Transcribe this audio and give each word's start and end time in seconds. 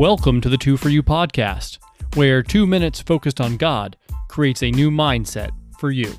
Welcome 0.00 0.40
to 0.40 0.48
the 0.48 0.56
Two 0.56 0.78
for 0.78 0.88
You 0.88 1.02
podcast, 1.02 1.76
where 2.14 2.42
two 2.42 2.66
minutes 2.66 3.02
focused 3.02 3.38
on 3.38 3.58
God 3.58 3.98
creates 4.28 4.62
a 4.62 4.70
new 4.70 4.90
mindset 4.90 5.50
for 5.78 5.90
you. 5.90 6.10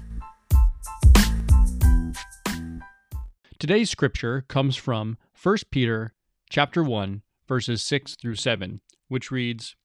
Today's 3.57 3.89
scripture 3.89 4.45
comes 4.47 4.75
from 4.75 5.17
1 5.41 5.57
Peter 5.71 6.13
chapter 6.47 6.83
1 6.83 7.23
verses 7.47 7.81
6 7.81 8.17
through 8.17 8.35
7, 8.35 8.81
which 9.07 9.31
reads, 9.31 9.75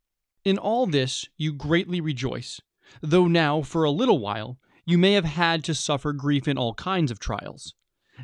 "In 0.45 0.59
all 0.59 0.87
this 0.87 1.31
you 1.39 1.55
greatly 1.55 2.03
rejoice, 2.03 2.61
though 3.01 3.27
now 3.27 3.63
for 3.63 3.85
a 3.85 3.91
little 3.91 4.19
while 4.19 4.59
you 4.85 4.99
may 4.99 5.13
have 5.13 5.25
had 5.25 5.65
to 5.65 5.75
suffer 5.75 6.13
grief 6.13 6.47
in 6.47 6.59
all 6.59 6.75
kinds 6.75 7.11
of 7.11 7.19
trials. 7.19 7.73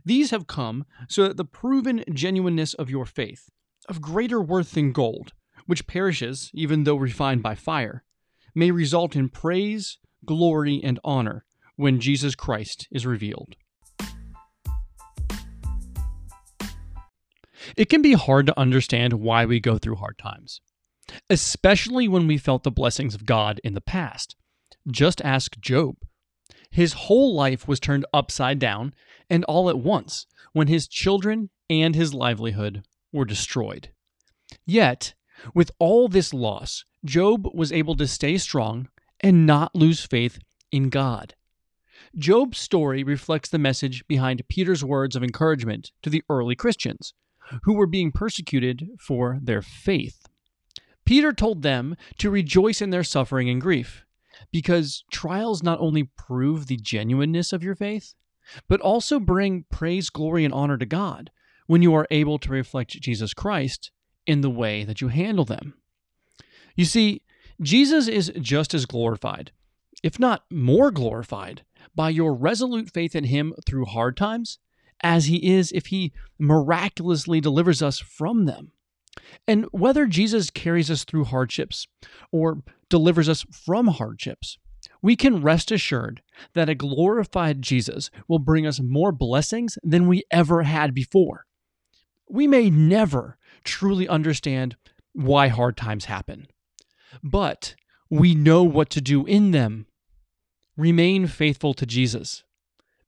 These 0.04 0.32
have 0.32 0.46
come 0.46 0.84
so 1.08 1.28
that 1.28 1.38
the 1.38 1.46
proven 1.46 2.04
genuineness 2.12 2.74
of 2.74 2.90
your 2.90 3.06
faith, 3.06 3.48
of 3.88 4.02
greater 4.02 4.38
worth 4.38 4.72
than 4.72 4.92
gold, 4.92 5.32
which 5.72 5.86
perishes 5.86 6.50
even 6.52 6.84
though 6.84 6.96
refined 6.96 7.42
by 7.42 7.54
fire, 7.54 8.04
may 8.54 8.70
result 8.70 9.16
in 9.16 9.26
praise, 9.26 9.96
glory, 10.26 10.78
and 10.84 11.00
honor 11.02 11.46
when 11.76 11.98
Jesus 11.98 12.34
Christ 12.34 12.86
is 12.90 13.06
revealed. 13.06 13.56
It 17.74 17.88
can 17.88 18.02
be 18.02 18.12
hard 18.12 18.44
to 18.48 18.60
understand 18.60 19.14
why 19.14 19.46
we 19.46 19.60
go 19.60 19.78
through 19.78 19.96
hard 19.96 20.18
times, 20.18 20.60
especially 21.30 22.06
when 22.06 22.26
we 22.26 22.36
felt 22.36 22.64
the 22.64 22.70
blessings 22.70 23.14
of 23.14 23.24
God 23.24 23.58
in 23.64 23.72
the 23.72 23.80
past. 23.80 24.36
Just 24.86 25.22
ask 25.22 25.58
Job. 25.58 25.96
His 26.70 26.92
whole 26.92 27.34
life 27.34 27.66
was 27.66 27.80
turned 27.80 28.04
upside 28.12 28.58
down, 28.58 28.92
and 29.30 29.42
all 29.44 29.70
at 29.70 29.78
once, 29.78 30.26
when 30.52 30.68
his 30.68 30.86
children 30.86 31.48
and 31.70 31.94
his 31.94 32.12
livelihood 32.12 32.82
were 33.10 33.24
destroyed. 33.24 33.88
Yet, 34.66 35.14
with 35.54 35.70
all 35.78 36.08
this 36.08 36.32
loss, 36.32 36.84
Job 37.04 37.46
was 37.54 37.72
able 37.72 37.96
to 37.96 38.06
stay 38.06 38.38
strong 38.38 38.88
and 39.20 39.46
not 39.46 39.74
lose 39.74 40.04
faith 40.04 40.38
in 40.70 40.88
God. 40.88 41.34
Job's 42.16 42.58
story 42.58 43.02
reflects 43.02 43.48
the 43.48 43.58
message 43.58 44.06
behind 44.06 44.46
Peter's 44.48 44.84
words 44.84 45.16
of 45.16 45.22
encouragement 45.22 45.92
to 46.02 46.10
the 46.10 46.22
early 46.28 46.54
Christians, 46.54 47.14
who 47.62 47.74
were 47.74 47.86
being 47.86 48.12
persecuted 48.12 48.90
for 48.98 49.38
their 49.42 49.62
faith. 49.62 50.26
Peter 51.04 51.32
told 51.32 51.62
them 51.62 51.96
to 52.18 52.30
rejoice 52.30 52.80
in 52.80 52.90
their 52.90 53.04
suffering 53.04 53.48
and 53.48 53.60
grief, 53.60 54.04
because 54.50 55.04
trials 55.10 55.62
not 55.62 55.80
only 55.80 56.10
prove 56.16 56.66
the 56.66 56.76
genuineness 56.76 57.52
of 57.52 57.62
your 57.62 57.74
faith, 57.74 58.14
but 58.68 58.80
also 58.80 59.18
bring 59.18 59.64
praise, 59.70 60.10
glory, 60.10 60.44
and 60.44 60.54
honor 60.54 60.76
to 60.76 60.86
God 60.86 61.30
when 61.66 61.82
you 61.82 61.94
are 61.94 62.06
able 62.10 62.38
to 62.38 62.50
reflect 62.50 63.00
Jesus 63.00 63.34
Christ 63.34 63.90
in 64.26 64.40
the 64.40 64.50
way 64.50 64.84
that 64.84 65.00
you 65.00 65.08
handle 65.08 65.44
them. 65.44 65.74
You 66.76 66.84
see, 66.84 67.22
Jesus 67.60 68.08
is 68.08 68.32
just 68.40 68.74
as 68.74 68.86
glorified, 68.86 69.52
if 70.02 70.18
not 70.18 70.44
more 70.50 70.90
glorified, 70.90 71.62
by 71.94 72.10
your 72.10 72.34
resolute 72.34 72.90
faith 72.90 73.14
in 73.14 73.24
Him 73.24 73.54
through 73.66 73.84
hard 73.84 74.16
times 74.16 74.58
as 75.02 75.26
He 75.26 75.54
is 75.54 75.72
if 75.72 75.86
He 75.86 76.12
miraculously 76.38 77.40
delivers 77.40 77.82
us 77.82 77.98
from 77.98 78.46
them. 78.46 78.72
And 79.46 79.66
whether 79.72 80.06
Jesus 80.06 80.50
carries 80.50 80.90
us 80.90 81.04
through 81.04 81.24
hardships 81.24 81.86
or 82.30 82.62
delivers 82.88 83.28
us 83.28 83.44
from 83.50 83.88
hardships, 83.88 84.58
we 85.00 85.16
can 85.16 85.42
rest 85.42 85.70
assured 85.70 86.22
that 86.54 86.68
a 86.68 86.74
glorified 86.74 87.62
Jesus 87.62 88.10
will 88.28 88.38
bring 88.38 88.66
us 88.66 88.80
more 88.80 89.12
blessings 89.12 89.78
than 89.82 90.08
we 90.08 90.24
ever 90.30 90.62
had 90.62 90.94
before. 90.94 91.46
We 92.28 92.46
may 92.46 92.70
never 92.70 93.36
truly 93.64 94.08
understand 94.08 94.76
why 95.12 95.48
hard 95.48 95.76
times 95.76 96.06
happen, 96.06 96.46
but 97.22 97.74
we 98.10 98.34
know 98.34 98.62
what 98.62 98.90
to 98.90 99.00
do 99.00 99.24
in 99.26 99.50
them. 99.50 99.86
Remain 100.76 101.26
faithful 101.26 101.74
to 101.74 101.86
Jesus 101.86 102.44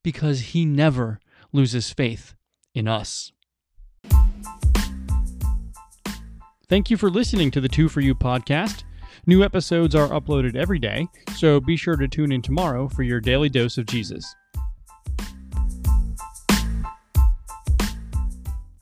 because 0.03 0.41
he 0.41 0.65
never 0.65 1.19
loses 1.53 1.91
faith 1.91 2.35
in 2.75 2.89
us. 2.89 3.33
Thank 6.69 6.91
you 6.91 6.97
for 6.97 7.11
listening 7.11 7.51
to 7.53 7.61
the 7.61 7.69
Two 7.69 7.89
for 7.89 8.01
You 8.01 8.15
podcast. 8.15 8.85
New 9.27 9.43
episodes 9.43 9.95
are 9.95 10.09
uploaded 10.09 10.57
every 10.57 10.79
day, 10.79 11.09
so 11.37 11.61
be 11.61 11.77
sure 11.77 11.97
to 11.97 12.09
tune 12.09 12.33
in 12.33 12.43
tomorrow 12.43 12.89
for 12.89 13.03
your 13.03 13.21
daily 13.21 13.49
dose 13.49 13.79
of 13.79 13.87
Jesus. 13.87 14.35